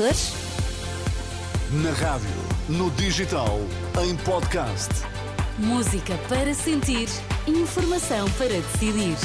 Açores? 0.00 0.32
Na 1.72 1.90
rádio, 1.90 2.30
no 2.70 2.90
digital, 2.92 3.60
em 4.02 4.16
podcast. 4.16 4.88
Música 5.58 6.16
para 6.26 6.54
sentir, 6.54 7.06
informação 7.46 8.30
para 8.32 8.48
decidir. 8.48 9.16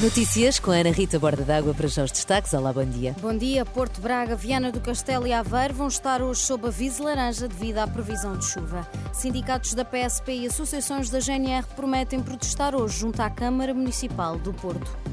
Notícias 0.00 0.60
com 0.60 0.70
a 0.70 0.76
Ana 0.76 0.92
Rita 0.92 1.18
Borda 1.18 1.42
d'Água 1.42 1.74
para 1.74 1.88
já 1.88 2.04
os 2.04 2.12
destaques. 2.12 2.54
Olá, 2.54 2.72
bom 2.72 2.84
dia. 2.84 3.16
Bom 3.20 3.36
dia. 3.36 3.64
Porto 3.66 4.00
Braga, 4.00 4.36
Viana 4.36 4.70
do 4.70 4.80
Castelo 4.80 5.26
e 5.26 5.32
Aveiro 5.32 5.74
vão 5.74 5.88
estar 5.88 6.22
hoje 6.22 6.40
sob 6.40 6.68
aviso 6.68 7.02
laranja 7.02 7.48
devido 7.48 7.78
à 7.78 7.86
previsão 7.86 8.38
de 8.38 8.46
chuva. 8.46 8.88
Sindicatos 9.12 9.74
da 9.74 9.84
PSP 9.84 10.32
e 10.34 10.46
associações 10.46 11.10
da 11.10 11.18
GNR 11.18 11.66
prometem 11.74 12.22
protestar 12.22 12.76
hoje 12.76 13.00
junto 13.00 13.20
à 13.20 13.28
Câmara 13.28 13.74
Municipal 13.74 14.38
do 14.38 14.54
Porto. 14.54 15.07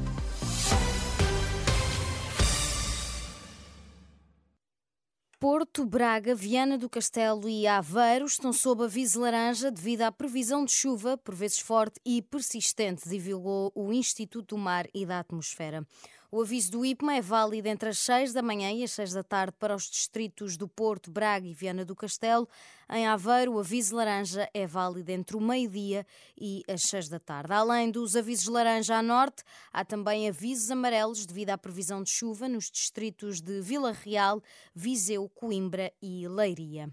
Porto, 5.48 5.86
Braga, 5.86 6.34
Viana 6.34 6.76
do 6.76 6.90
Castelo 6.90 7.48
e 7.48 7.68
Aveiro 7.68 8.26
estão 8.26 8.52
sob 8.52 8.82
aviso 8.82 9.20
laranja 9.20 9.70
devido 9.70 10.02
à 10.02 10.10
previsão 10.10 10.64
de 10.64 10.72
chuva, 10.72 11.16
por 11.16 11.36
vezes 11.36 11.60
forte 11.60 12.00
e 12.04 12.20
persistente, 12.20 13.08
divulgou 13.08 13.70
o 13.72 13.92
Instituto 13.92 14.56
do 14.56 14.58
Mar 14.58 14.88
e 14.92 15.06
da 15.06 15.20
Atmosfera. 15.20 15.86
O 16.30 16.40
aviso 16.42 16.72
do 16.72 16.84
IPMA 16.84 17.16
é 17.16 17.20
válido 17.20 17.68
entre 17.68 17.88
as 17.88 17.98
6 18.00 18.32
da 18.32 18.42
manhã 18.42 18.72
e 18.72 18.82
as 18.82 18.90
6 18.92 19.12
da 19.12 19.22
tarde 19.22 19.54
para 19.58 19.76
os 19.76 19.84
distritos 19.84 20.56
do 20.56 20.66
Porto, 20.66 21.10
Braga 21.10 21.46
e 21.46 21.54
Viana 21.54 21.84
do 21.84 21.94
Castelo. 21.94 22.48
Em 22.90 23.06
Aveiro, 23.06 23.54
o 23.54 23.60
aviso 23.60 23.94
laranja 23.94 24.48
é 24.52 24.66
válido 24.66 25.10
entre 25.12 25.36
o 25.36 25.40
meio-dia 25.40 26.04
e 26.36 26.64
as 26.68 26.82
6 26.82 27.08
da 27.08 27.20
tarde. 27.20 27.52
Além 27.52 27.90
dos 27.90 28.16
avisos 28.16 28.48
laranja 28.48 28.96
a 28.96 29.02
norte, 29.02 29.44
há 29.72 29.84
também 29.84 30.28
avisos 30.28 30.70
amarelos 30.70 31.24
devido 31.24 31.50
à 31.50 31.58
previsão 31.58 32.02
de 32.02 32.10
chuva 32.10 32.48
nos 32.48 32.70
distritos 32.70 33.40
de 33.40 33.60
Vila 33.60 33.92
Real, 33.92 34.42
Viseu, 34.74 35.28
Coimbra 35.28 35.92
e 36.02 36.26
Leiria. 36.26 36.92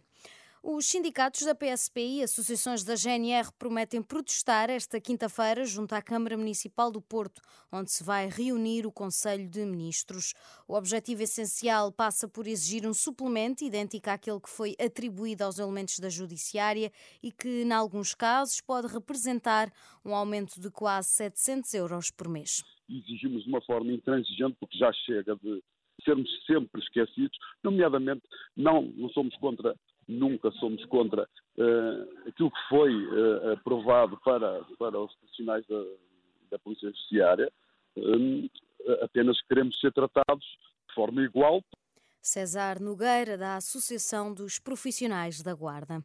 Os 0.66 0.86
sindicatos 0.86 1.42
da 1.42 1.54
PSP 1.54 2.00
e 2.00 2.24
associações 2.24 2.86
da 2.86 2.96
GNR 2.96 3.52
prometem 3.60 4.02
protestar 4.02 4.70
esta 4.70 4.98
quinta-feira 4.98 5.66
junto 5.66 5.94
à 5.94 6.02
Câmara 6.02 6.38
Municipal 6.38 6.90
do 6.90 7.02
Porto, 7.02 7.42
onde 7.70 7.92
se 7.92 8.02
vai 8.02 8.30
reunir 8.30 8.86
o 8.86 8.92
Conselho 8.92 9.50
de 9.50 9.66
Ministros. 9.66 10.34
O 10.66 10.76
objetivo 10.76 11.22
essencial 11.22 11.92
passa 11.92 12.30
por 12.30 12.48
exigir 12.48 12.88
um 12.88 12.94
suplemento 12.94 13.66
idêntico 13.66 14.10
àquele 14.10 14.40
que 14.40 14.50
foi 14.50 14.74
atribuído 14.80 15.44
aos 15.44 15.60
elementos 15.60 16.00
da 16.00 16.08
Judiciária 16.08 16.94
e 17.22 17.30
que, 17.30 17.64
em 17.64 17.74
alguns 17.74 18.16
casos, 18.16 18.62
pode 18.62 18.88
representar 18.88 19.70
um 20.06 20.16
aumento 20.16 20.62
de 20.62 20.72
quase 20.72 21.10
700 21.10 21.74
euros 21.74 22.10
por 22.10 22.30
mês. 22.30 22.64
Exigimos 22.90 23.44
de 23.44 23.50
uma 23.50 23.62
forma 23.64 23.92
intransigente, 23.92 24.56
porque 24.62 24.78
já 24.78 24.94
chega 24.94 25.36
de 25.36 25.62
sermos 26.04 26.30
sempre 26.46 26.82
esquecidos, 26.82 27.38
nomeadamente 27.64 28.24
não, 28.56 28.84
não 28.96 29.10
somos 29.10 29.36
contra 29.38 29.76
nunca 30.08 30.52
somos 30.54 30.84
contra 30.86 31.24
uh, 31.24 32.28
aquilo 32.28 32.52
que 32.52 32.70
foi 32.70 32.94
uh, 32.94 33.54
aprovado 33.54 34.20
para, 34.24 34.64
para 34.78 35.00
os 35.00 35.16
profissionais 35.16 35.66
da, 35.68 35.84
da 36.52 36.60
Polícia 36.60 36.90
Judiciária, 36.90 37.52
um, 37.96 38.50
apenas 39.02 39.40
queremos 39.44 39.80
ser 39.80 39.92
tratados 39.94 40.46
de 40.88 40.94
forma 40.94 41.22
igual. 41.22 41.64
César 42.22 42.80
Nogueira, 42.80 43.38
da 43.38 43.58
Associação 43.58 44.34
dos 44.34 44.60
Profissionais 44.60 45.42
da 45.42 45.54
Guarda. 45.54 46.04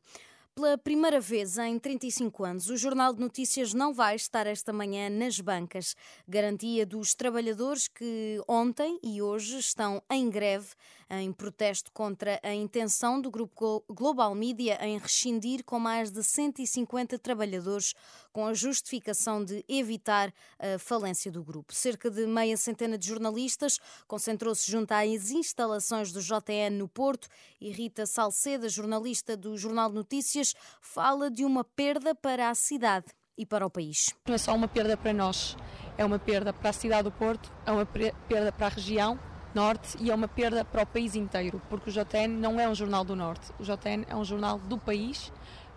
Pela 0.59 0.77
primeira 0.77 1.21
vez 1.21 1.57
em 1.57 1.79
35 1.79 2.45
anos, 2.45 2.69
o 2.69 2.77
Jornal 2.77 3.15
de 3.15 3.21
Notícias 3.21 3.73
não 3.73 3.95
vai 3.95 4.17
estar 4.17 4.45
esta 4.45 4.73
manhã 4.73 5.09
nas 5.09 5.39
bancas. 5.39 5.95
Garantia 6.27 6.85
dos 6.85 7.15
trabalhadores 7.15 7.87
que 7.87 8.43
ontem 8.49 8.99
e 9.01 9.23
hoje 9.23 9.57
estão 9.57 10.03
em 10.11 10.29
greve 10.29 10.71
em 11.11 11.33
protesto 11.33 11.91
contra 11.93 12.39
a 12.43 12.53
intenção 12.53 13.21
do 13.21 13.31
grupo 13.31 13.83
Global 13.89 14.35
Media 14.35 14.79
em 14.85 14.99
rescindir 14.99 15.65
com 15.65 15.79
mais 15.79 16.11
de 16.11 16.23
150 16.23 17.19
trabalhadores 17.19 17.95
com 18.33 18.47
a 18.47 18.53
justificação 18.53 19.43
de 19.43 19.65
evitar 19.69 20.33
a 20.59 20.79
falência 20.79 21.33
do 21.33 21.43
grupo. 21.43 21.75
Cerca 21.75 22.11
de 22.11 22.27
meia 22.27 22.57
centena 22.57 22.99
de 22.99 23.07
jornalistas 23.07 23.79
concentrou-se 24.07 24.71
junto 24.71 24.93
às 24.93 25.31
instalações 25.31 26.13
do 26.13 26.21
JN 26.21 26.77
no 26.77 26.89
Porto 26.89 27.29
e 27.61 27.71
Rita 27.71 28.05
Salceda, 28.05 28.69
jornalista 28.69 29.37
do 29.37 29.57
Jornal 29.57 29.89
de 29.89 29.95
Notícias, 29.95 30.48
fala 30.81 31.31
de 31.31 31.45
uma 31.45 31.65
perda 31.65 32.15
para 32.15 32.51
a 32.51 32.55
cidade 32.55 33.07
e 33.37 33.47
para 33.47 33.65
o 33.65 33.71
país. 33.71 34.15
Não 34.27 34.35
é 34.35 34.39
só 34.39 34.55
uma 34.55 34.69
perda 34.69 34.97
para 34.97 35.13
nós, 35.13 35.57
é 35.97 36.05
uma 36.05 36.19
perda 36.19 36.53
para 36.53 36.71
a 36.71 36.73
cidade 36.73 37.05
do 37.05 37.13
Porto, 37.13 37.53
é 37.65 37.71
uma 37.71 37.87
perda 37.87 38.53
para 38.53 38.67
a 38.67 38.71
região 38.71 39.19
Norte 39.55 39.97
e 39.99 40.11
é 40.11 40.15
uma 40.15 40.29
perda 40.29 40.65
para 40.65 40.83
o 40.83 40.87
país 40.87 41.15
inteiro, 41.15 41.61
porque 41.71 41.91
o 41.91 41.93
JN 41.93 42.29
não 42.29 42.61
é 42.61 42.69
um 42.69 42.75
jornal 42.75 43.05
do 43.05 43.17
Norte, 43.17 43.51
o 43.59 43.63
JN 43.63 44.05
é 44.07 44.15
um 44.15 44.25
jornal 44.25 44.59
do 44.59 44.77
país 44.77 45.33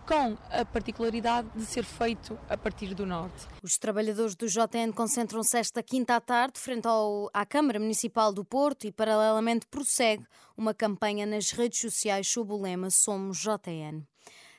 com 0.06 0.36
a 0.50 0.64
particularidade 0.64 1.48
de 1.54 1.64
ser 1.64 1.84
feito 1.84 2.38
a 2.48 2.56
partir 2.56 2.94
do 2.94 3.06
Norte. 3.06 3.46
Os 3.62 3.78
trabalhadores 3.78 4.34
do 4.34 4.46
JN 4.46 4.92
concentram-se 4.94 5.56
esta 5.56 5.82
quinta 5.82 6.16
à 6.16 6.20
tarde 6.20 6.58
frente 6.58 6.86
ao, 6.86 7.30
à 7.32 7.46
Câmara 7.46 7.78
Municipal 7.78 8.32
do 8.32 8.44
Porto 8.44 8.84
e, 8.84 8.92
paralelamente, 8.92 9.66
prossegue 9.66 10.26
uma 10.56 10.74
campanha 10.74 11.24
nas 11.24 11.50
redes 11.50 11.80
sociais 11.80 12.28
sob 12.28 12.52
o 12.52 12.60
lema 12.60 12.90
Somos 12.90 13.38
JN. 13.38 14.02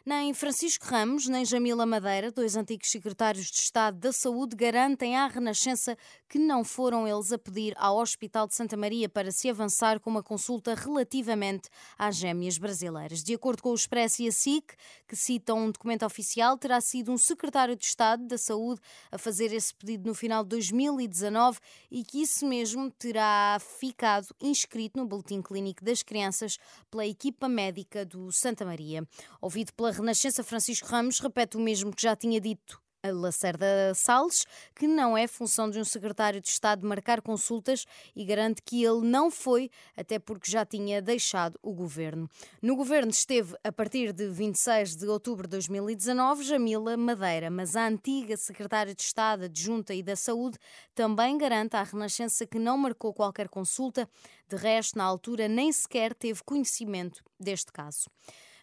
Nem 0.05 0.33
Francisco 0.33 0.85
Ramos, 0.85 1.29
nem 1.29 1.45
Jamila 1.45 1.85
Madeira, 1.85 2.29
dois 2.29 2.57
antigos 2.57 2.91
secretários 2.91 3.45
de 3.45 3.57
Estado 3.59 3.97
da 3.97 4.11
Saúde, 4.11 4.53
garantem 4.53 5.15
à 5.15 5.27
Renascença 5.27 5.97
que 6.27 6.37
não 6.37 6.61
foram 6.65 7.07
eles 7.07 7.31
a 7.31 7.37
pedir 7.37 7.73
ao 7.77 7.97
Hospital 7.97 8.45
de 8.45 8.53
Santa 8.53 8.75
Maria 8.75 9.07
para 9.07 9.31
se 9.31 9.49
avançar 9.49 10.01
com 10.01 10.09
uma 10.09 10.21
consulta 10.21 10.75
relativamente 10.75 11.69
às 11.97 12.17
gêmeas 12.17 12.57
brasileiras. 12.57 13.23
De 13.23 13.33
acordo 13.33 13.63
com 13.63 13.69
o 13.69 13.75
Expresso 13.75 14.21
e 14.23 14.27
a 14.27 14.31
SIC, 14.33 14.73
que 15.07 15.15
citam 15.15 15.57
um 15.57 15.71
documento 15.71 16.05
oficial, 16.05 16.57
terá 16.57 16.81
sido 16.81 17.09
um 17.09 17.17
secretário 17.17 17.73
de 17.73 17.85
Estado 17.85 18.27
da 18.27 18.37
Saúde 18.37 18.81
a 19.09 19.17
fazer 19.17 19.53
esse 19.53 19.73
pedido 19.73 20.05
no 20.05 20.13
final 20.13 20.43
de 20.43 20.49
2019 20.49 21.59
e 21.89 22.03
que 22.03 22.21
isso 22.23 22.45
mesmo 22.45 22.91
terá 22.91 23.57
ficado 23.79 24.27
inscrito 24.41 24.99
no 24.99 25.05
Boletim 25.05 25.41
Clínico 25.41 25.81
das 25.81 26.03
Crianças 26.03 26.57
pela 26.91 27.07
equipa 27.07 27.47
médica 27.47 28.05
do 28.05 28.33
Santa 28.33 28.65
Maria. 28.65 29.07
Ouvido 29.39 29.71
pela 29.71 29.92
Renascença, 29.93 30.43
Francisco 30.43 30.87
Ramos 30.87 31.19
repete 31.19 31.55
o 31.55 31.59
mesmo 31.59 31.95
que 31.95 32.01
já 32.01 32.15
tinha 32.15 32.41
dito 32.41 32.81
a 33.03 33.11
Lacerda 33.11 33.93
Salles, 33.93 34.45
que 34.73 34.87
não 34.87 35.17
é 35.17 35.27
função 35.27 35.69
de 35.69 35.77
um 35.77 35.83
secretário 35.83 36.39
de 36.39 36.47
Estado 36.47 36.87
marcar 36.87 37.21
consultas 37.21 37.85
e 38.15 38.23
garante 38.23 38.61
que 38.61 38.81
ele 38.81 39.01
não 39.01 39.29
foi, 39.29 39.69
até 39.95 40.17
porque 40.17 40.49
já 40.49 40.65
tinha 40.65 41.01
deixado 41.01 41.59
o 41.61 41.73
governo. 41.73 42.29
No 42.61 42.77
governo 42.77 43.11
esteve, 43.11 43.57
a 43.61 43.73
partir 43.73 44.13
de 44.13 44.29
26 44.29 44.95
de 44.95 45.07
outubro 45.07 45.47
de 45.47 45.51
2019, 45.51 46.43
Jamila 46.43 46.95
Madeira, 46.95 47.51
mas 47.51 47.75
a 47.75 47.85
antiga 47.87 48.37
secretária 48.37 48.95
de 48.95 49.01
Estado 49.01 49.45
adjunta 49.45 49.93
e 49.93 50.01
da 50.01 50.15
Saúde 50.15 50.57
também 50.95 51.37
garante 51.37 51.75
à 51.75 51.83
Renascença 51.83 52.47
que 52.47 52.57
não 52.57 52.77
marcou 52.77 53.13
qualquer 53.13 53.49
consulta, 53.49 54.09
de 54.47 54.55
resto, 54.55 54.97
na 54.97 55.03
altura, 55.03 55.49
nem 55.49 55.71
sequer 55.73 56.13
teve 56.13 56.41
conhecimento 56.43 57.21
deste 57.37 57.71
caso. 57.71 58.05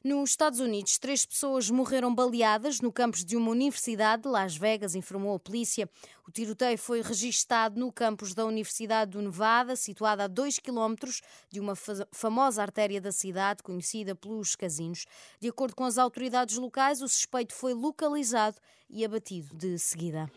Nos 0.03 0.31
Estados 0.31 0.61
Unidos, 0.61 0.97
três 0.97 1.27
pessoas 1.27 1.69
morreram 1.69 2.15
baleadas 2.15 2.81
no 2.81 2.91
campus 2.91 3.23
de 3.23 3.37
uma 3.37 3.51
universidade 3.51 4.23
de 4.23 4.29
Las 4.31 4.57
Vegas, 4.57 4.95
informou 4.95 5.35
a 5.35 5.39
polícia. 5.39 5.87
O 6.27 6.31
tiroteio 6.31 6.79
foi 6.79 7.03
registado 7.03 7.79
no 7.79 7.93
campus 7.93 8.33
da 8.33 8.47
Universidade 8.47 9.11
do 9.11 9.21
Nevada, 9.21 9.77
situada 9.77 10.25
a 10.25 10.27
2 10.27 10.59
quilómetros 10.59 11.21
de 11.51 11.61
uma 11.61 11.75
famosa 12.13 12.63
artéria 12.63 12.99
da 12.99 13.13
cidade, 13.13 13.63
conhecida 13.63 14.15
pelos 14.15 14.57
casinos. 14.57 15.05
De 15.39 15.49
acordo 15.51 15.77
com 15.77 15.85
as 15.85 15.99
autoridades 15.99 16.57
locais, 16.57 17.03
o 17.03 17.09
suspeito 17.09 17.53
foi 17.53 17.75
localizado 17.75 18.57
e 18.89 19.05
abatido 19.05 19.55
de 19.55 19.79
seguida. 19.79 20.31